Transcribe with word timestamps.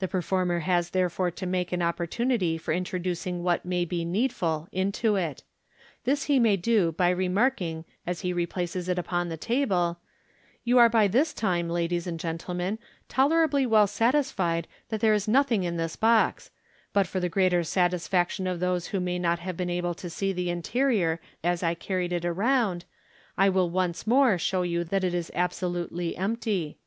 The 0.00 0.08
performer 0.08 0.58
has 0.58 0.90
therefore 0.90 1.30
to 1.30 1.46
make 1.46 1.70
an 1.70 1.78
oppor 1.82 2.08
tunity 2.08 2.60
for 2.60 2.74
introducing 2.74 3.44
what 3.44 3.64
may 3.64 3.84
be 3.84 4.04
needful 4.04 4.66
into 4.72 5.14
it; 5.14 5.44
this 6.02 6.24
he 6.24 6.40
may 6.40 6.56
do 6.56 6.90
by 6.90 7.10
remark 7.10 7.60
ing 7.62 7.84
as 8.04 8.22
he 8.22 8.32
replaces 8.32 8.88
it 8.88 8.98
on 9.12 9.30
his 9.30 9.38
table," 9.38 10.00
You 10.64 10.78
are 10.78 10.88
by 10.88 11.06
this 11.06 11.32
time, 11.32 11.68
ladies 11.70 12.08
and 12.08 12.18
gentlemen, 12.18 12.80
tolerably 13.08 13.64
well 13.64 13.86
satisfied 13.86 14.66
that 14.88 15.00
there 15.00 15.14
is 15.14 15.28
nothing 15.28 15.62
in 15.62 15.76
this 15.76 15.94
box 15.94 16.46
j 16.46 16.50
but 16.92 17.06
for 17.06 17.20
the 17.20 17.28
greater 17.28 17.62
satisfaction 17.62 18.48
of 18.48 18.58
those 18.58 18.88
who 18.88 18.98
may 18.98 19.20
not 19.20 19.38
have 19.38 19.56
been 19.56 19.70
able 19.70 19.94
to 19.94 20.10
see 20.10 20.32
the 20.32 20.50
interior 20.50 21.20
as 21.44 21.62
I 21.62 21.74
carried 21.74 22.12
it 22.12 22.28
round, 22.28 22.84
I 23.38 23.48
will 23.48 23.70
once 23.70 24.08
more 24.08 24.38
show 24.38 24.62
you 24.62 24.82
that 24.82 25.04
it 25.04 25.14
is 25.14 25.30
absolutely 25.36 26.16
empty." 26.16 26.78